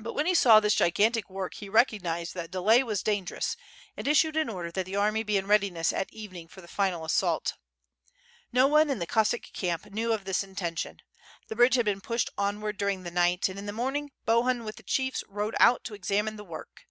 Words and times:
But 0.00 0.14
when 0.14 0.26
he 0.26 0.34
saw 0.34 0.58
this 0.58 0.74
gigantic 0.74 1.30
work 1.30 1.54
he 1.54 1.68
recognized 1.68 2.34
that 2.34 2.50
delay 2.50 2.82
was 2.82 3.04
dangerous 3.04 3.56
and 3.96 4.08
issued 4.08 4.36
an 4.36 4.48
order 4.48 4.72
that 4.72 4.84
the 4.84 4.96
army 4.96 5.22
be 5.22 5.36
in 5.36 5.46
readi 5.46 5.70
ness 5.70 5.92
at 5.92 6.12
evening 6.12 6.48
for 6.48 6.60
the 6.60 6.66
final 6.66 7.04
assault. 7.04 7.54
No 8.50 8.66
one 8.66 8.90
in 8.90 8.98
the 8.98 9.06
Cossack 9.06 9.52
camp 9.52 9.86
knew 9.86 10.12
of 10.12 10.24
this 10.24 10.42
intention. 10.42 11.02
The 11.46 11.54
bridge 11.54 11.76
had 11.76 11.84
been 11.84 12.00
pushed 12.00 12.30
onward 12.36 12.76
during 12.78 13.04
the 13.04 13.12
night, 13.12 13.48
and 13.48 13.60
in 13.60 13.66
tUe 13.66 13.72
morning, 13.72 14.10
Bohun, 14.24 14.64
with 14.64 14.74
the 14.74 14.82
chiefs, 14.82 15.22
rode 15.28 15.54
out 15.60 15.84
to 15.84 15.94
examine 15.94 16.34
the 16.34 16.42
work. 16.42 16.88